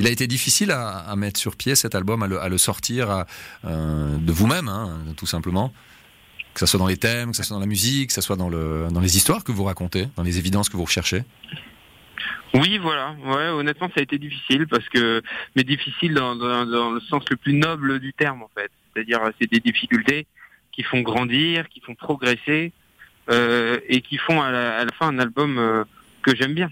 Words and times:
Il 0.00 0.06
a 0.06 0.10
été 0.10 0.26
difficile 0.26 0.72
à, 0.72 1.14
mettre 1.14 1.38
sur 1.38 1.56
pied 1.56 1.76
cet 1.76 1.94
album, 1.94 2.22
à 2.22 2.48
le, 2.48 2.58
sortir 2.58 3.26
de 3.64 4.32
vous-même, 4.32 4.66
hein, 4.68 4.98
tout 5.16 5.26
simplement 5.26 5.72
que 6.52 6.58
ce 6.58 6.66
soit 6.66 6.80
dans 6.80 6.88
les 6.88 6.96
thèmes, 6.96 7.30
que 7.30 7.36
ce 7.36 7.44
soit 7.44 7.54
dans 7.54 7.60
la 7.60 7.66
musique, 7.66 8.08
que 8.08 8.12
ce 8.12 8.20
soit 8.20 8.34
dans, 8.34 8.48
le, 8.48 8.88
dans 8.90 9.00
les 9.00 9.16
histoires 9.16 9.44
que 9.44 9.52
vous 9.52 9.62
racontez, 9.62 10.08
dans 10.16 10.24
les 10.24 10.38
évidences 10.38 10.68
que 10.68 10.76
vous 10.76 10.84
recherchez 10.84 11.22
oui, 12.54 12.78
voilà. 12.78 13.14
Honnêtement, 13.54 13.88
ça 13.88 14.00
a 14.00 14.02
été 14.02 14.18
difficile 14.18 14.66
parce 14.66 14.88
que, 14.88 15.22
mais 15.54 15.62
difficile 15.62 16.14
dans, 16.14 16.34
le 16.34 17.00
sens 17.00 17.22
le 17.30 17.36
plus 17.36 17.52
noble 17.52 18.00
du 18.00 18.12
terme, 18.12 18.42
en 18.42 18.50
fait. 18.54 18.70
C'est-à-dire, 18.92 19.20
c'est 19.40 19.50
des 19.50 19.60
difficultés 19.60 20.26
qui 20.72 20.82
font 20.82 21.00
grandir, 21.00 21.68
qui 21.68 21.80
font 21.80 21.94
progresser 21.94 22.72
euh, 23.30 23.78
et 23.88 24.00
qui 24.00 24.16
font 24.16 24.42
à 24.42 24.50
la, 24.50 24.86
fin 24.98 25.08
un 25.08 25.18
album 25.18 25.58
euh, 25.58 25.84
que 26.22 26.34
j'aime 26.34 26.54
bien. 26.54 26.70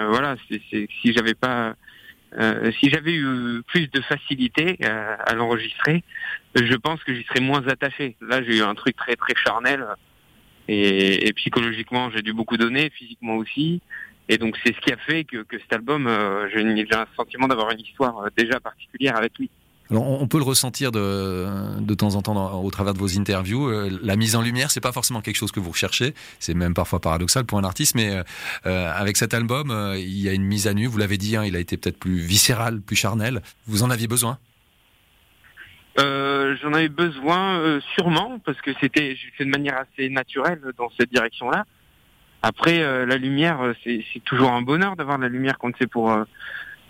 Euh, 0.00 0.08
voilà. 0.08 0.34
Si 0.48 1.12
j'avais 1.12 1.34
pas, 1.34 1.76
euh, 2.38 2.70
si 2.78 2.90
j'avais 2.90 3.14
eu 3.14 3.62
plus 3.66 3.88
de 3.88 4.00
facilité 4.00 4.78
à, 4.84 5.14
à 5.14 5.34
l'enregistrer, 5.34 6.04
je 6.54 6.74
pense 6.74 7.02
que 7.04 7.14
j'y 7.14 7.24
serais 7.24 7.40
moins 7.40 7.66
attaché. 7.68 8.16
Là, 8.20 8.42
j'ai 8.42 8.58
eu 8.58 8.62
un 8.62 8.74
truc 8.74 8.96
très 8.96 9.16
très 9.16 9.34
charnel 9.34 9.86
et, 10.72 11.32
psychologiquement, 11.34 12.10
j'ai 12.10 12.22
dû 12.22 12.32
beaucoup 12.32 12.56
donner, 12.56 12.90
physiquement 12.90 13.34
aussi. 13.34 13.80
Et 14.28 14.38
donc 14.38 14.56
c'est 14.64 14.72
ce 14.72 14.80
qui 14.80 14.92
a 14.92 14.96
fait 14.96 15.24
que, 15.24 15.38
que 15.42 15.58
cet 15.58 15.72
album, 15.72 16.06
euh, 16.06 16.48
j'ai 16.54 16.62
un 16.94 17.06
sentiment 17.16 17.48
d'avoir 17.48 17.72
une 17.72 17.80
histoire 17.80 18.18
euh, 18.18 18.28
déjà 18.36 18.60
particulière 18.60 19.16
avec 19.16 19.36
lui. 19.38 19.50
Alors, 19.90 20.22
on 20.22 20.26
peut 20.28 20.38
le 20.38 20.44
ressentir 20.44 20.92
de, 20.92 21.46
de 21.80 21.94
temps 21.94 22.14
en 22.14 22.22
temps 22.22 22.62
au 22.62 22.70
travers 22.70 22.94
de 22.94 22.98
vos 22.98 23.18
interviews. 23.18 23.68
Euh, 23.68 23.90
la 24.02 24.16
mise 24.16 24.36
en 24.36 24.42
lumière, 24.42 24.70
c'est 24.70 24.80
pas 24.80 24.92
forcément 24.92 25.20
quelque 25.20 25.36
chose 25.36 25.52
que 25.52 25.60
vous 25.60 25.70
recherchez. 25.70 26.14
C'est 26.38 26.54
même 26.54 26.74
parfois 26.74 27.00
paradoxal 27.00 27.44
pour 27.44 27.58
un 27.58 27.64
artiste, 27.64 27.94
mais 27.94 28.22
avec 28.64 29.16
cet 29.16 29.34
album, 29.34 29.74
il 29.96 30.20
y 30.20 30.28
a 30.28 30.32
une 30.32 30.44
mise 30.44 30.66
à 30.66 30.74
nu. 30.74 30.86
Vous 30.86 30.98
l'avez 30.98 31.18
dit, 31.18 31.36
hein, 31.36 31.44
il 31.44 31.56
a 31.56 31.58
été 31.58 31.76
peut-être 31.76 31.98
plus 31.98 32.18
viscéral, 32.18 32.80
plus 32.80 32.96
charnel. 32.96 33.42
Vous 33.66 33.82
en 33.82 33.90
aviez 33.90 34.06
besoin? 34.06 34.38
J'en 35.96 36.72
avais 36.72 36.88
besoin, 36.88 37.80
sûrement, 37.94 38.38
parce 38.44 38.60
que 38.60 38.70
c'était 38.80 39.16
fait 39.36 39.44
de 39.44 39.50
manière 39.50 39.76
assez 39.76 40.08
naturelle 40.08 40.60
dans 40.78 40.90
cette 40.98 41.12
direction-là. 41.12 41.66
Après, 42.42 42.80
euh, 42.80 43.04
la 43.04 43.16
lumière, 43.16 43.60
euh, 43.60 43.74
c'est 43.84 44.24
toujours 44.24 44.52
un 44.52 44.62
bonheur 44.62 44.96
d'avoir 44.96 45.18
la 45.18 45.28
lumière 45.28 45.58
quand 45.58 45.72
c'est 45.78 45.86
pour 45.86 46.10
euh, 46.10 46.24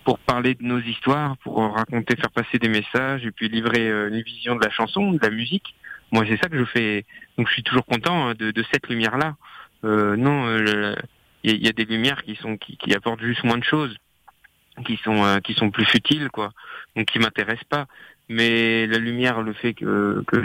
pour 0.03 0.19
parler 0.19 0.55
de 0.55 0.63
nos 0.63 0.79
histoires, 0.79 1.37
pour 1.37 1.57
raconter, 1.73 2.15
faire 2.15 2.31
passer 2.31 2.57
des 2.59 2.69
messages 2.69 3.25
et 3.25 3.31
puis 3.31 3.49
livrer 3.49 3.89
une 3.89 4.21
vision 4.21 4.55
de 4.55 4.63
la 4.63 4.71
chanson, 4.71 5.11
de 5.11 5.19
la 5.21 5.29
musique. 5.29 5.75
Moi, 6.11 6.25
c'est 6.27 6.37
ça 6.37 6.49
que 6.49 6.57
je 6.57 6.65
fais. 6.65 7.05
Donc, 7.37 7.47
je 7.47 7.53
suis 7.53 7.63
toujours 7.63 7.85
content 7.85 8.27
hein, 8.27 8.33
de, 8.37 8.51
de 8.51 8.65
cette 8.71 8.87
lumière-là. 8.89 9.35
non, 9.83 10.57
il 11.43 11.65
y, 11.65 11.67
a 11.67 11.71
des 11.71 11.85
lumières 11.85 12.23
qui 12.23 12.35
sont 12.35 12.57
qui, 12.57 12.77
qui, 12.77 12.93
apportent 12.93 13.21
juste 13.21 13.43
moins 13.43 13.57
de 13.57 13.63
choses, 13.63 13.95
qui 14.85 14.97
sont 15.03 15.39
qui 15.43 15.53
sont 15.53 15.71
plus 15.71 15.85
futiles, 15.85 16.29
quoi. 16.29 16.51
Donc, 16.95 17.07
qui 17.07 17.19
m'intéressent 17.19 17.63
pas 17.69 17.87
mais 18.31 18.87
la 18.87 18.97
lumière, 18.97 19.41
le 19.41 19.53
fait 19.53 19.73
que, 19.73 20.23
que 20.25 20.37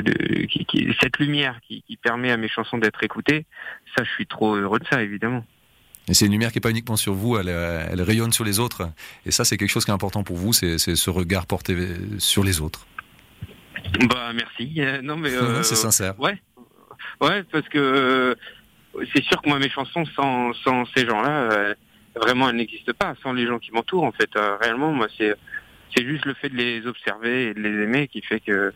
qui, 0.47 0.95
cette 1.01 1.19
lumière 1.19 1.61
qui, 1.67 1.83
qui, 1.83 1.97
permet 1.97 2.33
à 2.33 2.37
mes 2.37 2.49
chansons 2.49 2.79
d'être 2.79 3.03
écoutées, 3.05 3.47
ça, 3.97 4.03
je 4.03 4.11
suis 4.11 4.27
trop 4.27 4.57
heureux 4.57 4.81
de 4.81 4.87
ça, 4.91 5.03
évidemment. 5.03 5.45
Et 6.09 6.15
c'est 6.15 6.27
une 6.27 6.33
lumière 6.33 6.53
qui 6.53 6.59
n'est 6.59 6.63
pas 6.63 6.71
uniquement 6.71 6.97
sur 6.97 7.15
vous, 7.15 7.37
elle, 7.37 7.49
elle, 7.49 8.03
rayonne 8.03 8.33
sur 8.33 8.45
les 8.45 8.61
autres. 8.61 8.89
Et 9.25 9.31
ça, 9.31 9.45
c'est 9.45 9.57
quelque 9.57 9.71
chose 9.71 9.85
qui 9.85 9.91
est 9.91 9.95
important 9.95 10.23
pour 10.23 10.37
vous, 10.37 10.53
c'est 10.53 10.79
ce 10.79 11.11
regard 11.11 11.47
porté 11.47 11.77
sur 12.19 12.45
les 12.45 12.61
autres. 12.61 12.87
Bah 14.09 14.33
merci. 14.35 14.81
Non 15.03 15.17
mais 15.17 15.31
euh, 15.35 15.63
c'est 15.63 15.77
sincère. 15.77 16.19
Ouais, 16.19 16.39
ouais, 17.21 17.43
parce 17.45 17.69
que 17.69 17.79
euh, 17.79 18.35
c'est 19.15 19.25
sûr 19.25 19.41
que 19.43 19.49
moi 19.49 19.59
mes 19.59 19.71
chansons 19.71 20.05
sans, 20.15 20.53
sans 20.55 20.85
ces 20.97 21.07
gens-là, 21.07 21.53
euh, 21.53 21.75
vraiment 22.15 22.49
elles 22.49 22.57
n'existent 22.57 22.93
pas. 22.99 23.15
Sans 23.23 23.33
les 23.33 23.47
gens 23.47 23.59
qui 23.59 23.73
m'entourent, 23.73 24.05
en 24.05 24.13
fait, 24.13 24.31
réellement, 24.61 24.93
moi 24.93 25.09
c'est 25.17 25.35
c'est 25.95 26.05
juste 26.05 26.25
le 26.25 26.35
fait 26.35 26.49
de 26.49 26.57
les 26.57 26.87
observer 26.87 27.49
et 27.49 27.55
de 27.55 27.61
les 27.61 27.83
aimer 27.85 28.09
qui 28.09 28.23
fait 28.23 28.41
que 28.41 28.73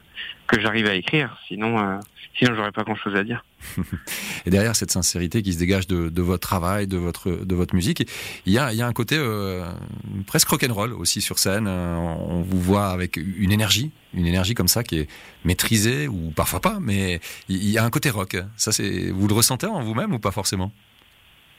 que 0.47 0.61
j'arrive 0.61 0.87
à 0.87 0.95
écrire. 0.95 1.39
Sinon, 1.47 1.79
euh, 1.79 1.99
sinon 2.37 2.55
j'aurais 2.55 2.73
pas 2.73 2.83
grand 2.83 2.97
chose 2.97 3.15
à 3.15 3.25
dire. 3.25 3.45
et 4.47 4.51
derrière 4.51 4.75
cette 4.75 4.91
sincérité 4.91 5.43
qui 5.43 5.53
se 5.53 5.59
dégage 5.59 5.87
de, 5.87 6.09
de, 6.09 6.23
votre 6.23 6.47
travail, 6.47 6.87
de 6.87 6.97
votre 6.97 7.31
de 7.31 7.55
votre 7.55 7.75
musique, 7.75 8.09
il 8.47 8.53
y 8.53 8.59
a 8.59 8.73
il 8.73 8.79
y 8.79 8.83
a 8.83 8.87
un 8.87 8.93
côté 8.93 9.17
euh, 9.19 9.65
presque 10.27 10.49
rock'n'roll 10.49 10.93
aussi 10.93 11.21
sur 11.21 11.39
scène. 11.39 11.67
Euh, 11.69 11.97
on 11.97 12.43
vous 12.43 12.61
voit 12.61 12.89
avec 12.89 13.17
une 13.17 13.53
énergie, 13.53 13.93
une 14.15 14.27
énergie 14.27 14.55
comme 14.55 14.69
ça 14.69 14.83
qui 14.83 15.01
est 15.01 15.09
maîtrisée 15.45 16.09
ou 16.09 16.33
parfois 16.35 16.61
pas, 16.61 16.79
mais 16.81 17.21
il 17.49 17.71
y 17.71 17.79
a 17.79 17.85
un 17.85 17.91
côté 17.91 18.11
rock. 18.11 18.37
Ça 18.57 18.73
c'est 18.73 19.11
vous 19.11 19.29
le 19.29 19.35
ressentez 19.35 19.67
en 19.67 19.83
vous-même 19.83 20.13
ou 20.13 20.19
pas 20.19 20.33
forcément? 20.33 20.73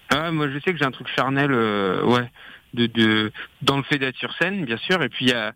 Ah, 0.09 0.31
moi 0.31 0.49
je 0.49 0.59
sais 0.59 0.73
que 0.73 0.77
j'ai 0.77 0.85
un 0.85 0.91
truc 0.91 1.07
charnel, 1.15 1.51
euh, 1.53 2.03
ouais 2.03 2.29
de, 2.73 2.85
de 2.87 3.31
dans 3.61 3.77
le 3.77 3.83
fait 3.83 3.97
d'être 3.97 4.17
sur 4.17 4.33
scène, 4.35 4.65
bien 4.65 4.77
sûr. 4.77 5.01
Et 5.03 5.09
puis 5.09 5.25
il 5.25 5.29
y 5.29 5.33
a, 5.33 5.53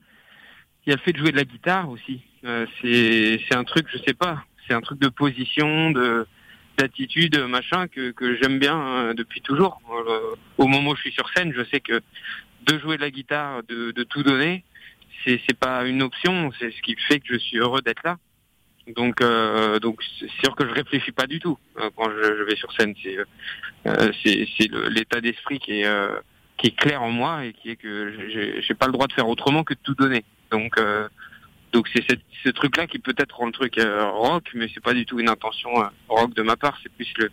y 0.88 0.92
a 0.92 0.96
le 0.96 1.02
fait 1.02 1.14
de 1.14 1.18
jouer 1.18 1.32
de 1.32 1.38
la 1.38 1.46
guitare 1.46 1.90
aussi. 1.90 2.22
Euh, 2.46 2.66
c'est 2.82 3.40
c'est 3.48 3.56
un 3.56 3.64
truc, 3.64 3.88
je 3.92 3.98
sais 4.00 4.14
pas, 4.14 4.44
c'est 4.68 4.74
un 4.74 4.82
truc 4.82 5.00
de 5.00 5.10
position, 5.10 5.92
de 5.92 6.28
d'attitude, 6.78 7.38
machin 7.48 7.88
que 7.88 8.12
que 8.12 8.36
j'aime 8.36 8.60
bien 8.60 8.76
hein, 8.76 9.14
depuis 9.14 9.42
toujours. 9.42 9.82
Euh, 9.92 10.36
au 10.58 10.68
moment 10.68 10.92
où 10.92 10.96
je 10.96 11.02
suis 11.02 11.14
sur 11.14 11.30
scène, 11.30 11.54
je 11.56 11.64
sais 11.66 11.80
que 11.80 12.02
de 12.68 12.80
jouer 12.80 12.98
de 12.98 13.02
la 13.02 13.12
guitare, 13.12 13.64
de, 13.64 13.92
de 13.92 14.04
tout 14.04 14.24
donner, 14.24 14.64
c'est 15.24 15.40
c'est 15.48 15.58
pas 15.58 15.86
une 15.86 16.02
option. 16.02 16.52
C'est 16.60 16.72
ce 16.72 16.82
qui 16.82 16.96
fait 17.08 17.20
que 17.20 17.34
je 17.34 17.38
suis 17.38 17.58
heureux 17.58 17.82
d'être 17.82 18.04
là. 18.04 18.18
Donc, 18.88 19.22
euh, 19.22 19.80
donc 19.80 20.00
c'est 20.20 20.30
sûr 20.44 20.56
que 20.56 20.68
je 20.68 20.72
réfléchis 20.72 21.12
pas 21.12 21.26
du 21.26 21.40
tout 21.40 21.58
euh, 21.80 21.90
quand 21.96 22.10
je, 22.12 22.38
je, 22.38 22.44
vais 22.44 22.56
sur 22.56 22.72
scène. 22.74 22.94
C'est, 23.02 23.18
euh, 23.18 24.12
c'est, 24.24 24.48
c'est 24.58 24.70
l'état 24.90 25.22
d'esprit 25.22 25.60
qui 25.60 25.82
est, 25.82 25.90
qui 26.58 26.68
est 26.68 26.76
clair 26.76 27.02
en 27.02 27.12
moi 27.12 27.46
et 27.46 27.54
qui 27.54 27.70
est 27.70 27.76
que 27.76 28.14
j'ai 28.62 28.74
pas 28.74 28.86
le 28.86 28.92
droit 28.92 29.08
de 29.08 29.14
faire 29.14 29.28
autrement 29.28 29.64
que 29.64 29.74
de 29.74 29.80
tout 29.84 29.96
donner. 29.96 30.24
Donc 30.52 30.78
euh, 30.78 31.08
donc 31.74 31.90
c'est 31.94 32.04
ce 32.44 32.50
truc-là 32.50 32.88
qui 32.88 33.00
peut-être 33.00 33.36
rend 33.36 33.48
le 33.48 33.52
truc 33.52 33.78
euh, 33.78 34.10
rock, 34.10 34.50
mais 34.54 34.70
c'est 34.74 34.84
pas 34.84 34.94
du 34.94 35.06
tout 35.06 35.20
une 35.20 35.30
intention 35.30 35.70
euh, 35.82 35.88
rock 36.08 36.34
de 36.34 36.42
ma 36.42 36.56
part. 36.56 36.78
C'est 36.82 36.92
plus 36.92 37.12
le, 37.18 37.30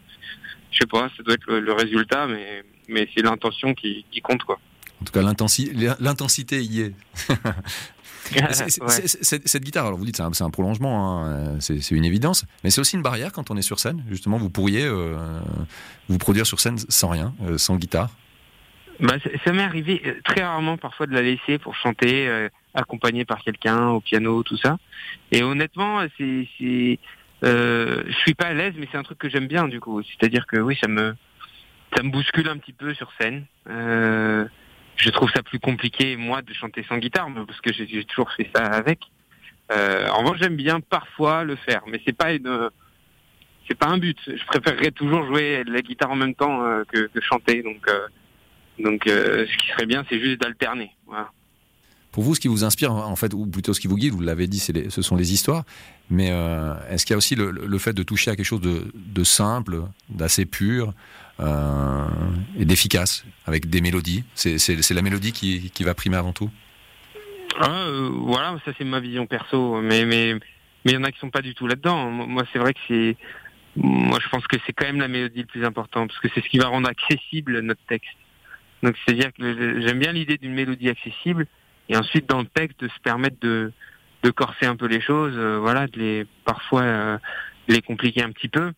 je 0.70 0.78
sais 0.78 0.86
pas, 0.86 1.08
ça 1.16 1.22
doit 1.22 1.34
être 1.34 1.46
le, 1.46 1.72
résultat, 1.72 2.26
mais 2.26 2.64
mais 2.88 3.08
c'est 3.14 3.22
l'intention 3.22 3.74
qui, 3.74 4.04
qui 4.10 4.20
compte 4.20 4.42
quoi. 4.42 4.58
En 5.00 5.04
tout 5.04 5.12
cas, 5.12 5.22
l'intensité 5.22 6.62
y 6.62 6.80
est. 6.80 6.92
cette 9.04 9.64
guitare, 9.64 9.86
alors 9.86 9.98
vous 9.98 10.04
dites 10.04 10.16
c'est 10.16 10.22
un, 10.22 10.46
un, 10.46 10.50
prolongement, 10.50 11.24
hein, 11.24 11.58
c'est 11.60 11.90
une 11.90 12.04
évidence, 12.04 12.44
mais 12.62 12.70
c'est 12.70 12.80
aussi 12.80 12.94
une 12.94 13.02
barrière 13.02 13.32
quand 13.32 13.50
on 13.50 13.56
est 13.56 13.62
sur 13.62 13.80
scène. 13.80 14.04
Justement, 14.08 14.38
vous 14.38 14.48
pourriez 14.48 14.88
vous 16.08 16.18
produire 16.18 16.46
sur 16.46 16.60
scène 16.60 16.78
sans 16.78 17.08
rien, 17.08 17.34
sans 17.56 17.76
guitare. 17.76 18.10
Bah, 19.02 19.16
ça 19.44 19.52
m'est 19.52 19.64
arrivé 19.64 20.00
euh, 20.06 20.14
très 20.24 20.44
rarement 20.44 20.76
parfois 20.76 21.08
de 21.08 21.12
la 21.12 21.22
laisser 21.22 21.58
pour 21.58 21.74
chanter, 21.74 22.28
euh, 22.28 22.48
accompagné 22.72 23.24
par 23.24 23.42
quelqu'un 23.42 23.88
au 23.88 24.00
piano, 24.00 24.44
tout 24.44 24.56
ça. 24.56 24.78
Et 25.32 25.42
honnêtement, 25.42 26.00
c'est, 26.16 26.48
c'est, 26.56 27.00
euh, 27.42 28.04
je 28.06 28.16
suis 28.18 28.34
pas 28.34 28.46
à 28.46 28.54
l'aise, 28.54 28.74
mais 28.78 28.88
c'est 28.92 28.98
un 28.98 29.02
truc 29.02 29.18
que 29.18 29.28
j'aime 29.28 29.48
bien 29.48 29.66
du 29.66 29.80
coup. 29.80 30.00
C'est-à-dire 30.02 30.46
que 30.46 30.56
oui, 30.56 30.78
ça 30.80 30.86
me, 30.86 31.16
ça 31.96 32.04
me 32.04 32.10
bouscule 32.10 32.48
un 32.48 32.56
petit 32.58 32.72
peu 32.72 32.94
sur 32.94 33.12
scène. 33.20 33.44
Euh, 33.68 34.44
je 34.94 35.10
trouve 35.10 35.32
ça 35.32 35.42
plus 35.42 35.58
compliqué 35.58 36.16
moi 36.16 36.42
de 36.42 36.52
chanter 36.52 36.84
sans 36.88 36.98
guitare, 36.98 37.28
parce 37.44 37.60
que 37.60 37.72
j'ai, 37.72 38.04
toujours 38.04 38.30
fait 38.30 38.48
ça 38.54 38.66
avec. 38.66 39.00
Euh, 39.72 40.06
en 40.10 40.18
revanche, 40.18 40.38
j'aime 40.40 40.56
bien 40.56 40.78
parfois 40.78 41.42
le 41.42 41.56
faire, 41.56 41.82
mais 41.88 42.00
c'est 42.06 42.16
pas 42.16 42.32
une, 42.32 42.70
c'est 43.66 43.76
pas 43.76 43.88
un 43.88 43.98
but. 43.98 44.18
Je 44.26 44.44
préférerais 44.44 44.92
toujours 44.92 45.26
jouer 45.26 45.64
la 45.66 45.80
guitare 45.82 46.12
en 46.12 46.16
même 46.16 46.36
temps 46.36 46.62
euh, 46.62 46.84
que, 46.84 47.08
que, 47.08 47.20
chanter, 47.20 47.64
donc. 47.64 47.84
Donc, 48.78 49.06
euh, 49.06 49.46
ce 49.46 49.56
qui 49.58 49.68
serait 49.68 49.86
bien, 49.86 50.04
c'est 50.08 50.20
juste 50.20 50.40
d'alterner. 50.40 50.90
Pour 52.10 52.24
vous, 52.24 52.34
ce 52.34 52.40
qui 52.40 52.48
vous 52.48 52.64
inspire, 52.64 52.92
en 52.92 53.16
fait, 53.16 53.32
ou 53.32 53.46
plutôt 53.46 53.72
ce 53.72 53.80
qui 53.80 53.88
vous 53.88 53.96
guide, 53.96 54.12
vous 54.12 54.20
l'avez 54.20 54.46
dit, 54.46 54.58
ce 54.58 55.02
sont 55.02 55.16
les 55.16 55.32
histoires. 55.32 55.64
Mais 56.10 56.30
euh, 56.30 56.74
est-ce 56.90 57.06
qu'il 57.06 57.14
y 57.14 57.16
a 57.16 57.18
aussi 57.18 57.34
le, 57.34 57.78
fait 57.78 57.94
de 57.94 58.02
toucher 58.02 58.30
à 58.30 58.36
quelque 58.36 58.46
chose 58.46 58.60
de, 58.60 59.24
simple, 59.24 59.82
d'assez 60.08 60.44
pur 60.44 60.92
euh, 61.40 62.06
et 62.58 62.64
d'efficace, 62.64 63.24
avec 63.46 63.68
des 63.68 63.80
mélodies? 63.80 64.24
C'est 64.34 64.90
la 64.90 65.02
mélodie 65.02 65.32
qui, 65.32 65.84
va 65.84 65.94
primer 65.94 66.16
avant 66.16 66.32
tout? 66.32 66.50
Ah, 67.58 67.86
Voilà, 68.10 68.58
ça 68.64 68.72
c'est 68.76 68.84
ma 68.84 69.00
vision 69.00 69.26
perso. 69.26 69.80
Mais 69.80 70.04
mais 70.04 70.34
mais 70.84 70.92
il 70.92 70.94
y 70.94 70.96
en 70.96 71.04
a 71.04 71.12
qui 71.12 71.18
sont 71.18 71.30
pas 71.30 71.42
du 71.42 71.54
tout 71.54 71.66
là-dedans. 71.66 72.10
Moi, 72.10 72.44
c'est 72.52 72.58
vrai 72.58 72.74
que 72.74 72.80
c'est 72.88 73.16
moi, 73.76 74.18
je 74.22 74.28
pense 74.28 74.46
que 74.46 74.56
c'est 74.66 74.72
quand 74.72 74.84
même 74.84 75.00
la 75.00 75.08
mélodie 75.08 75.40
le 75.40 75.46
plus 75.46 75.64
important 75.64 76.06
parce 76.06 76.18
que 76.20 76.28
c'est 76.34 76.42
ce 76.42 76.48
qui 76.48 76.58
va 76.58 76.66
rendre 76.66 76.88
accessible 76.88 77.60
notre 77.60 77.80
texte. 77.88 78.16
Donc 78.82 78.96
c'est-à-dire 79.04 79.32
que 79.32 79.80
j'aime 79.80 79.98
bien 79.98 80.12
l'idée 80.12 80.38
d'une 80.38 80.54
mélodie 80.54 80.88
accessible 80.88 81.46
et 81.88 81.96
ensuite 81.96 82.28
dans 82.28 82.40
le 82.40 82.46
texte 82.46 82.80
de 82.80 82.88
se 82.88 83.00
permettre 83.00 83.36
de, 83.40 83.72
de 84.22 84.30
corser 84.30 84.66
un 84.66 84.76
peu 84.76 84.86
les 84.86 85.00
choses, 85.00 85.34
euh, 85.36 85.58
voilà, 85.58 85.86
de 85.86 85.98
les 85.98 86.26
parfois 86.44 86.82
euh, 86.82 87.18
les 87.68 87.80
compliquer 87.80 88.22
un 88.22 88.32
petit 88.32 88.48
peu. 88.48 88.72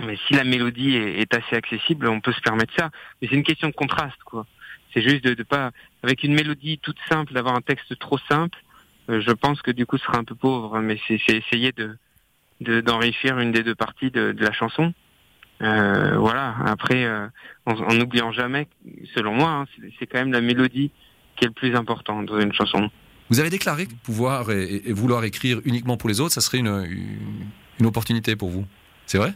Mais 0.00 0.16
si 0.28 0.34
la 0.34 0.44
mélodie 0.44 0.94
est, 0.94 1.34
assez 1.34 1.56
accessible, 1.56 2.06
on 2.06 2.20
peut 2.20 2.32
se 2.32 2.40
permettre 2.40 2.72
ça. 2.76 2.90
Mais 3.20 3.28
c'est 3.28 3.34
une 3.34 3.42
question 3.42 3.68
de 3.68 3.74
contraste, 3.74 4.22
quoi. 4.24 4.46
C'est 4.94 5.02
juste 5.02 5.24
de, 5.24 5.34
de 5.34 5.42
pas, 5.42 5.72
avec 6.04 6.22
une 6.22 6.34
mélodie 6.34 6.78
toute 6.78 6.98
simple, 7.08 7.32
d'avoir 7.32 7.56
un 7.56 7.60
texte 7.60 7.98
trop 7.98 8.18
simple. 8.30 8.58
Euh, 9.10 9.20
je 9.20 9.32
pense 9.32 9.60
que 9.60 9.72
du 9.72 9.86
coup, 9.86 9.98
ce 9.98 10.04
sera 10.04 10.18
un 10.18 10.24
peu 10.24 10.36
pauvre. 10.36 10.78
Mais 10.80 11.00
c'est 11.08 11.20
essayer 11.28 11.72
de 11.72 11.96
d'enrichir 12.60 13.38
une 13.38 13.52
des 13.52 13.62
deux 13.62 13.76
parties 13.76 14.10
de, 14.10 14.32
de 14.32 14.44
la 14.44 14.52
chanson. 14.52 14.92
Euh, 15.62 16.16
voilà. 16.18 16.54
Après, 16.66 17.04
euh, 17.04 17.26
en 17.66 17.94
n'oubliant 17.94 18.32
jamais, 18.32 18.68
selon 19.14 19.34
moi, 19.34 19.50
hein, 19.50 19.66
c'est 19.98 20.06
quand 20.06 20.18
même 20.18 20.32
la 20.32 20.40
mélodie 20.40 20.90
qui 21.36 21.44
est 21.44 21.48
le 21.48 21.54
plus 21.54 21.74
important 21.74 22.22
dans 22.22 22.40
une 22.40 22.52
chanson. 22.52 22.90
Vous 23.30 23.40
avez 23.40 23.50
déclaré 23.50 23.86
que 23.86 23.94
pouvoir 23.94 24.50
et, 24.50 24.92
vouloir 24.92 25.24
écrire 25.24 25.60
uniquement 25.64 25.96
pour 25.96 26.08
les 26.08 26.20
autres, 26.20 26.32
ça 26.32 26.40
serait 26.40 26.58
une, 26.58 27.18
une, 27.78 27.86
opportunité 27.86 28.36
pour 28.36 28.48
vous. 28.48 28.66
C'est 29.06 29.18
vrai? 29.18 29.34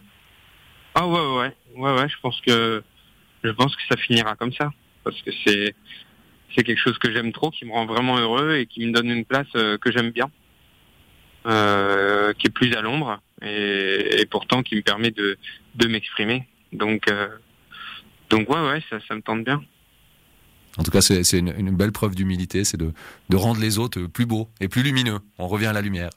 Ah 0.95 1.07
ouais, 1.07 1.15
ouais, 1.15 1.53
ouais, 1.77 1.95
ouais. 1.95 2.09
Je 2.09 2.17
pense 2.23 2.41
que 2.41 2.83
je 3.45 3.51
pense 3.51 3.75
que 3.77 3.83
ça 3.91 3.97
finira 3.97 4.35
comme 4.37 4.53
ça 4.53 4.71
parce 5.05 5.21
que 5.23 5.31
c'est 5.45 5.75
c'est 6.55 6.65
quelque 6.65 6.79
chose 6.79 6.99
que 6.99 7.13
j'aime 7.13 7.33
trop, 7.33 7.51
qui 7.51 7.65
me 7.65 7.73
rend 7.73 7.87
vraiment 7.87 8.19
heureux 8.19 8.57
et 8.57 8.67
qui 8.67 8.87
me 8.87 8.93
donne 8.93 9.11
une 9.11 9.25
place 9.25 9.47
euh, 9.57 9.79
que 9.79 9.91
j'aime 9.91 10.11
bien, 10.11 10.31
euh, 11.47 12.33
qui 12.35 12.49
est 12.49 12.51
plus 12.51 12.75
à 12.75 12.83
l'ombre 12.83 13.21
et, 13.43 14.27
pourtant 14.31 14.63
qui 14.63 14.77
me 14.77 14.83
permet 14.83 15.11
de, 15.11 15.39
de 15.75 15.87
m'exprimer. 15.89 16.47
Donc, 16.73 17.11
euh, 17.11 17.29
donc 18.31 18.49
ouais, 18.49 18.61
ouais, 18.61 18.83
ça, 18.91 18.99
ça 19.07 19.15
me 19.15 19.23
tente 19.23 19.45
bien. 19.45 19.63
En 20.79 20.83
tout 20.83 20.91
cas, 20.91 21.03
c'est 21.03 21.39
une, 21.39 21.53
une, 21.59 21.77
belle 21.77 21.93
preuve 21.93 22.15
d'humilité, 22.15 22.65
c'est 22.65 22.79
de, 22.79 22.93
de, 23.29 23.37
rendre 23.37 23.61
les 23.61 23.79
autres 23.79 24.01
plus 24.05 24.25
beaux 24.25 24.49
et 24.59 24.69
plus 24.69 24.83
lumineux. 24.83 25.19
On 25.39 25.47
revient 25.47 25.67
à 25.67 25.75
la 25.75 25.83
lumière. 25.83 26.09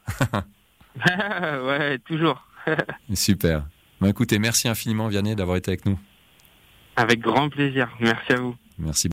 ouais, 1.06 2.00
toujours. 2.00 2.48
Super. 3.14 3.66
Bah, 4.00 4.10
écoutez, 4.10 4.40
merci 4.40 4.70
infiniment 4.70 5.10
Vianney 5.10 5.36
d'avoir 5.36 5.58
été 5.58 5.72
avec 5.72 5.86
nous. 5.86 6.00
Avec 6.96 7.20
grand 7.20 7.50
plaisir. 7.50 7.90
Merci 8.00 8.32
à 8.32 8.40
vous. 8.40 8.56
Merci. 8.78 9.04